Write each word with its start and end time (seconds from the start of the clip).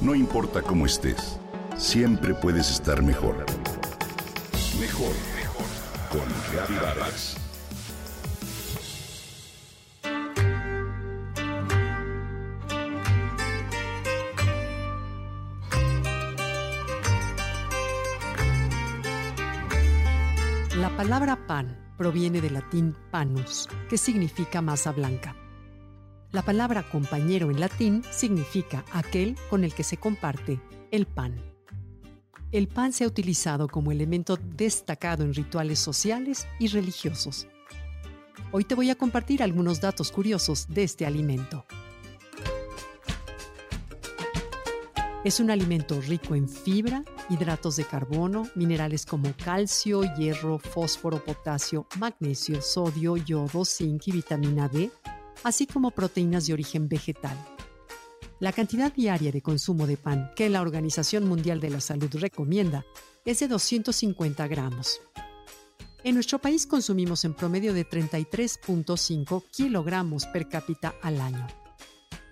No 0.00 0.14
importa 0.14 0.62
cómo 0.62 0.86
estés, 0.86 1.38
siempre 1.76 2.32
puedes 2.32 2.70
estar 2.70 3.02
mejor. 3.02 3.44
Mejor, 4.80 5.12
mejor. 5.36 5.66
Con 6.10 6.26
Reavivadas. 6.50 7.36
La 20.78 20.88
palabra 20.96 21.36
pan 21.46 21.76
proviene 21.98 22.40
del 22.40 22.54
latín 22.54 22.96
panus, 23.10 23.68
que 23.90 23.98
significa 23.98 24.62
masa 24.62 24.92
blanca. 24.92 25.36
La 26.32 26.42
palabra 26.42 26.84
compañero 26.84 27.50
en 27.50 27.58
latín 27.58 28.04
significa 28.12 28.84
aquel 28.92 29.36
con 29.48 29.64
el 29.64 29.74
que 29.74 29.82
se 29.82 29.96
comparte 29.96 30.60
el 30.92 31.06
pan. 31.06 31.34
El 32.52 32.68
pan 32.68 32.92
se 32.92 33.02
ha 33.02 33.08
utilizado 33.08 33.66
como 33.66 33.90
elemento 33.90 34.36
destacado 34.36 35.24
en 35.24 35.34
rituales 35.34 35.80
sociales 35.80 36.46
y 36.60 36.68
religiosos. 36.68 37.48
Hoy 38.52 38.62
te 38.62 38.76
voy 38.76 38.90
a 38.90 38.94
compartir 38.94 39.42
algunos 39.42 39.80
datos 39.80 40.12
curiosos 40.12 40.68
de 40.68 40.84
este 40.84 41.04
alimento. 41.04 41.64
Es 45.24 45.40
un 45.40 45.50
alimento 45.50 46.00
rico 46.00 46.36
en 46.36 46.48
fibra, 46.48 47.02
hidratos 47.28 47.74
de 47.74 47.84
carbono, 47.84 48.48
minerales 48.54 49.04
como 49.04 49.34
calcio, 49.36 50.02
hierro, 50.14 50.60
fósforo, 50.60 51.24
potasio, 51.24 51.86
magnesio, 51.98 52.62
sodio, 52.62 53.16
yodo, 53.16 53.64
zinc 53.64 54.06
y 54.06 54.12
vitamina 54.12 54.68
D, 54.68 54.90
así 55.44 55.66
como 55.66 55.90
proteínas 55.90 56.46
de 56.46 56.52
origen 56.52 56.88
vegetal. 56.88 57.36
La 58.40 58.52
cantidad 58.52 58.92
diaria 58.92 59.32
de 59.32 59.42
consumo 59.42 59.86
de 59.86 59.98
pan 59.98 60.30
que 60.34 60.48
la 60.48 60.62
Organización 60.62 61.28
Mundial 61.28 61.60
de 61.60 61.70
la 61.70 61.80
Salud 61.80 62.10
recomienda 62.14 62.86
es 63.24 63.40
de 63.40 63.48
250 63.48 64.48
gramos. 64.48 65.00
En 66.02 66.14
nuestro 66.14 66.38
país 66.38 66.66
consumimos 66.66 67.26
en 67.26 67.34
promedio 67.34 67.74
de 67.74 67.86
33.5 67.86 69.44
kilogramos 69.50 70.24
per 70.26 70.48
cápita 70.48 70.94
al 71.02 71.20
año. 71.20 71.46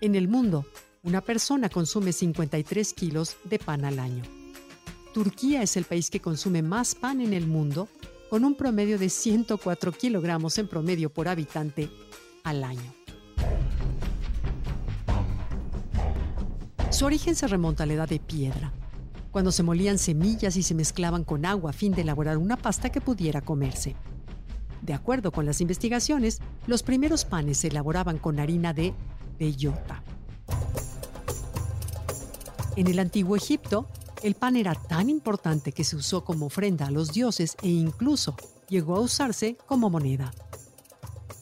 En 0.01 0.15
el 0.15 0.27
mundo, 0.27 0.65
una 1.03 1.21
persona 1.21 1.69
consume 1.69 2.11
53 2.11 2.93
kilos 2.93 3.37
de 3.43 3.59
pan 3.59 3.85
al 3.85 3.99
año. 3.99 4.23
Turquía 5.13 5.61
es 5.61 5.77
el 5.77 5.85
país 5.85 6.09
que 6.09 6.19
consume 6.19 6.63
más 6.63 6.95
pan 6.95 7.21
en 7.21 7.33
el 7.33 7.45
mundo, 7.45 7.87
con 8.29 8.43
un 8.45 8.55
promedio 8.55 8.97
de 8.97 9.09
104 9.09 9.91
kilogramos 9.91 10.57
en 10.57 10.67
promedio 10.67 11.11
por 11.11 11.27
habitante 11.27 11.89
al 12.43 12.63
año. 12.63 12.98
Su 16.99 17.05
origen 17.05 17.33
se 17.33 17.47
remonta 17.47 17.83
a 17.83 17.85
la 17.85 17.93
edad 17.93 18.09
de 18.09 18.19
piedra, 18.19 18.73
cuando 19.31 19.53
se 19.53 19.63
molían 19.63 19.97
semillas 19.97 20.57
y 20.57 20.63
se 20.63 20.75
mezclaban 20.75 21.23
con 21.23 21.45
agua 21.45 21.69
a 21.69 21.73
fin 21.73 21.93
de 21.93 22.01
elaborar 22.01 22.37
una 22.37 22.57
pasta 22.57 22.89
que 22.91 22.99
pudiera 22.99 23.39
comerse. 23.39 23.95
De 24.81 24.93
acuerdo 24.93 25.31
con 25.31 25.45
las 25.45 25.61
investigaciones, 25.61 26.41
los 26.67 26.83
primeros 26.83 27.23
panes 27.23 27.59
se 27.59 27.69
elaboraban 27.69 28.17
con 28.17 28.37
harina 28.37 28.73
de 28.73 28.93
bellota. 29.39 30.03
En 32.75 32.87
el 32.87 32.99
antiguo 32.99 33.37
Egipto, 33.37 33.87
el 34.21 34.35
pan 34.35 34.57
era 34.57 34.75
tan 34.75 35.09
importante 35.09 35.71
que 35.71 35.85
se 35.85 35.95
usó 35.95 36.25
como 36.25 36.47
ofrenda 36.47 36.87
a 36.87 36.91
los 36.91 37.13
dioses 37.13 37.55
e 37.63 37.69
incluso 37.69 38.35
llegó 38.67 38.97
a 38.97 38.99
usarse 38.99 39.55
como 39.67 39.89
moneda. 39.89 40.33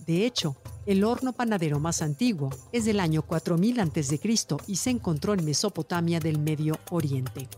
De 0.06 0.24
hecho, 0.24 0.56
el 0.88 1.04
horno 1.04 1.34
panadero 1.34 1.82
más 1.82 2.02
antiguo 2.02 2.50
es 2.72 2.86
del 2.86 3.02
año 3.02 3.22
4000 3.22 3.82
a.C. 3.82 4.20
y 4.68 4.78
se 4.78 4.90
encontró 4.90 5.34
en 5.34 5.44
Mesopotamia 5.44 6.22
del 6.22 6.40
Medio 6.40 6.80
Oriente. 6.90 7.50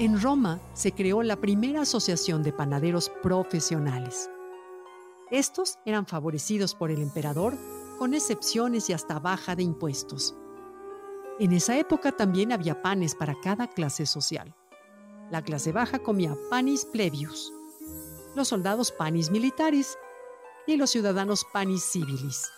En 0.00 0.20
Roma 0.20 0.60
se 0.74 0.90
creó 0.90 1.22
la 1.22 1.36
primera 1.36 1.82
asociación 1.82 2.42
de 2.42 2.52
panaderos 2.52 3.08
profesionales. 3.22 4.28
Estos 5.30 5.78
eran 5.86 6.06
favorecidos 6.06 6.74
por 6.74 6.90
el 6.90 7.00
emperador 7.00 7.56
con 8.00 8.14
excepciones 8.14 8.90
y 8.90 8.94
hasta 8.94 9.20
baja 9.20 9.54
de 9.54 9.62
impuestos. 9.62 10.34
En 11.38 11.52
esa 11.52 11.78
época 11.78 12.10
también 12.10 12.50
había 12.50 12.82
panes 12.82 13.14
para 13.14 13.36
cada 13.40 13.68
clase 13.68 14.06
social. 14.06 14.54
La 15.30 15.42
clase 15.42 15.70
baja 15.70 16.00
comía 16.00 16.36
panis 16.50 16.84
plebius, 16.84 17.52
los 18.36 18.48
soldados 18.48 18.92
panis 18.92 19.30
militaris 19.30 19.96
y 20.66 20.76
los 20.76 20.90
ciudadanos 20.90 21.44
panis 21.52 21.82
civilis. 21.82 22.50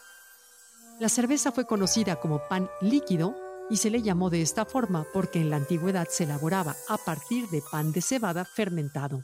La 0.98 1.08
cerveza 1.08 1.52
fue 1.52 1.66
conocida 1.66 2.16
como 2.16 2.40
pan 2.48 2.68
líquido 2.80 3.36
y 3.70 3.76
se 3.76 3.88
le 3.88 4.02
llamó 4.02 4.28
de 4.28 4.42
esta 4.42 4.64
forma 4.64 5.06
porque 5.12 5.40
en 5.40 5.50
la 5.50 5.56
antigüedad 5.56 6.08
se 6.10 6.24
elaboraba 6.24 6.74
a 6.88 6.98
partir 6.98 7.48
de 7.48 7.62
pan 7.70 7.92
de 7.92 8.02
cebada 8.02 8.44
fermentado. 8.44 9.22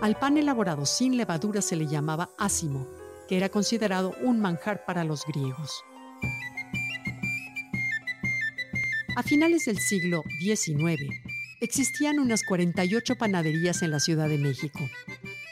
Al 0.00 0.18
pan 0.18 0.36
elaborado 0.36 0.86
sin 0.86 1.16
levadura 1.16 1.62
se 1.62 1.76
le 1.76 1.86
llamaba 1.86 2.30
ácimo, 2.36 2.88
que 3.28 3.36
era 3.36 3.48
considerado 3.48 4.12
un 4.22 4.40
manjar 4.40 4.84
para 4.84 5.04
los 5.04 5.24
griegos. 5.24 5.84
A 9.16 9.22
finales 9.22 9.66
del 9.66 9.78
siglo 9.78 10.24
XIX, 10.40 11.02
existían 11.60 12.18
unas 12.18 12.42
48 12.42 13.16
panaderías 13.16 13.82
en 13.82 13.90
la 13.90 14.00
Ciudad 14.00 14.28
de 14.28 14.38
México. 14.38 14.80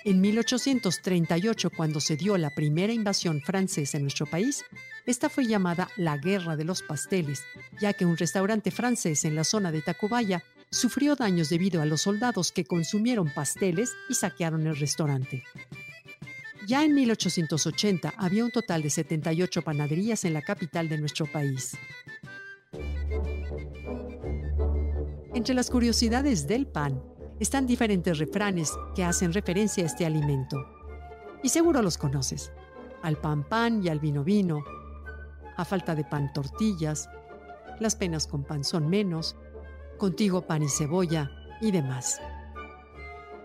En 0.09 0.23
1838, 0.23 1.69
cuando 1.69 2.01
se 2.01 2.17
dio 2.17 2.39
la 2.39 2.49
primera 2.49 2.95
invasión 2.95 3.43
francesa 3.43 3.99
en 3.99 4.05
nuestro 4.05 4.25
país, 4.25 4.65
esta 5.05 5.29
fue 5.29 5.45
llamada 5.45 5.91
la 5.99 6.17
Guerra 6.17 6.57
de 6.57 6.65
los 6.65 6.81
Pasteles, 6.81 7.43
ya 7.79 7.93
que 7.93 8.07
un 8.07 8.17
restaurante 8.17 8.71
francés 8.71 9.27
en 9.27 9.35
la 9.35 9.45
zona 9.45 9.71
de 9.71 9.83
Tacubaya 9.83 10.43
sufrió 10.71 11.15
daños 11.15 11.51
debido 11.51 11.83
a 11.83 11.85
los 11.85 12.01
soldados 12.01 12.53
que 12.53 12.65
consumieron 12.65 13.31
pasteles 13.35 13.93
y 14.09 14.15
saquearon 14.15 14.67
el 14.67 14.79
restaurante. 14.79 15.45
Ya 16.67 16.87
en 16.87 16.95
1880 16.95 18.15
había 18.17 18.47
un 18.47 18.51
total 18.51 18.81
de 18.81 18.89
78 18.89 19.61
panaderías 19.61 20.25
en 20.25 20.33
la 20.33 20.41
capital 20.41 20.89
de 20.89 20.97
nuestro 20.97 21.27
país. 21.27 21.77
Entre 25.35 25.55
las 25.55 25.69
curiosidades 25.69 26.47
del 26.47 26.67
pan 26.67 26.99
están 27.41 27.67
diferentes 27.67 28.19
refranes 28.19 28.73
que 28.95 29.05
hacen 29.05 29.33
referencia 29.33 29.85
a 29.85 29.87
este 29.87 30.05
alimento. 30.05 30.65
Y 31.43 31.49
seguro 31.49 31.83
los 31.83 31.99
conoces. 31.99 32.53
Al 33.03 33.17
pan 33.17 33.45
pan 33.45 33.83
y 33.85 33.89
al 33.89 34.01
vino 34.01 34.25
vino. 34.25 34.65
A 35.57 35.65
falta 35.65 35.95
de 35.95 36.05
pan 36.05 36.33
tortillas. 36.33 37.09
Las 37.79 37.95
penas 37.95 38.27
con 38.27 38.45
pan 38.45 38.65
son 38.65 38.89
menos. 38.89 39.37
Contigo 39.99 40.43
pan 40.43 40.63
y 40.63 40.69
cebolla 40.69 41.31
y 41.61 41.71
demás. 41.71 42.21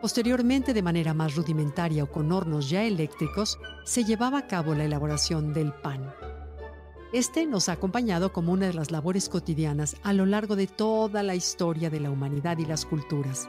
Posteriormente, 0.02 0.74
de 0.74 0.82
manera 0.82 1.14
más 1.14 1.36
rudimentaria 1.36 2.04
o 2.04 2.12
con 2.12 2.32
hornos 2.32 2.70
ya 2.70 2.84
eléctricos, 2.84 3.58
se 3.86 4.04
llevaba 4.04 4.40
a 4.40 4.48
cabo 4.48 4.76
la 4.76 4.84
elaboración 4.84 5.54
del 5.54 5.72
pan. 5.72 6.14
Este 7.14 7.46
nos 7.46 7.70
ha 7.70 7.74
acompañado 7.74 8.34
como 8.34 8.52
una 8.52 8.66
de 8.66 8.74
las 8.74 8.92
labores 8.92 9.30
cotidianas 9.30 9.96
a 10.04 10.14
lo 10.14 10.26
largo 10.26 10.56
de 10.56 10.68
toda 10.68 11.24
la 11.24 11.36
historia 11.36 11.90
de 11.90 12.00
la 12.00 12.10
humanidad 12.10 12.58
y 12.58 12.66
las 12.66 12.86
culturas. 12.86 13.48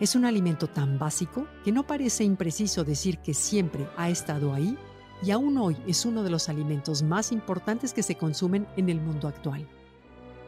Es 0.00 0.14
un 0.14 0.24
alimento 0.24 0.68
tan 0.68 0.96
básico 0.96 1.46
que 1.64 1.72
no 1.72 1.84
parece 1.84 2.22
impreciso 2.22 2.84
decir 2.84 3.18
que 3.18 3.34
siempre 3.34 3.88
ha 3.96 4.08
estado 4.08 4.54
ahí 4.54 4.78
y 5.22 5.32
aún 5.32 5.58
hoy 5.58 5.76
es 5.88 6.06
uno 6.06 6.22
de 6.22 6.30
los 6.30 6.48
alimentos 6.48 7.02
más 7.02 7.32
importantes 7.32 7.92
que 7.92 8.04
se 8.04 8.14
consumen 8.14 8.68
en 8.76 8.90
el 8.90 9.00
mundo 9.00 9.26
actual. 9.26 9.66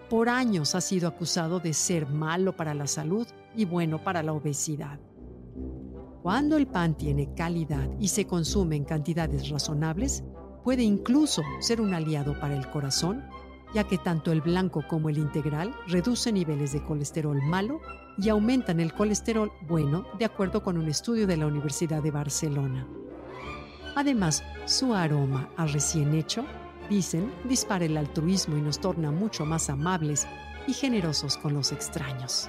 Por 0.09 0.28
años 0.28 0.77
ha 0.77 0.81
sido 0.81 1.09
acusado 1.09 1.59
de 1.59 1.75
ser 1.75 2.06
malo 2.06 2.55
para 2.55 2.75
la 2.75 2.87
salud 2.87 3.27
y 3.56 3.65
bueno 3.65 4.03
para 4.03 4.22
la 4.22 4.33
obesidad. 4.33 5.00
Cuando 6.22 6.56
el 6.56 6.69
pan 6.69 6.97
tiene 6.97 7.34
calidad 7.34 7.88
y 7.99 8.09
se 8.09 8.27
consume 8.27 8.77
en 8.77 8.84
cantidades 8.84 9.49
razonables, 9.49 10.22
puede 10.62 10.82
incluso 10.84 11.43
ser 11.61 11.81
un 11.81 11.94
aliado 11.94 12.38
para 12.38 12.55
el 12.55 12.71
corazón, 12.71 13.25
ya 13.75 13.85
que 13.85 13.99
tanto 13.99 14.31
el 14.31 14.43
blanco 14.43 14.85
como 14.87 15.08
el 15.08 15.19
integral 15.19 15.75
reducen 15.88 16.35
niveles 16.35 16.73
de 16.73 16.85
colesterol 16.85 17.41
malo 17.43 17.81
y 18.22 18.28
aumentan 18.28 18.81
el 18.81 18.93
colesterol 18.93 19.52
bueno, 19.62 20.06
de 20.19 20.25
acuerdo 20.25 20.62
con 20.62 20.76
un 20.76 20.88
estudio 20.88 21.26
de 21.26 21.37
la 21.37 21.46
Universidad 21.46 22.02
de 22.02 22.11
Barcelona. 22.11 22.87
Además, 23.96 24.43
su 24.67 24.94
aroma 24.94 25.50
a 25.56 25.67
recién 25.67 26.14
hecho, 26.14 26.44
dicen, 26.88 27.32
dispara 27.44 27.84
el 27.84 27.96
altruismo 27.96 28.56
y 28.56 28.61
nos 28.61 28.78
torna 28.78 29.11
mucho 29.11 29.46
más 29.46 29.70
amables 29.70 30.26
y 30.67 30.72
generosos 30.72 31.37
con 31.37 31.55
los 31.55 31.72
extraños. 31.72 32.49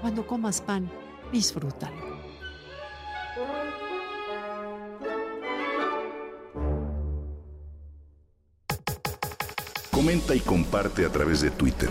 Cuando 0.00 0.26
comas 0.26 0.60
pan, 0.60 0.88
disfrútalo. 1.32 2.18
Comenta 9.90 10.34
y 10.34 10.40
comparte 10.40 11.04
a 11.04 11.10
través 11.10 11.40
de 11.40 11.50
Twitter. 11.50 11.90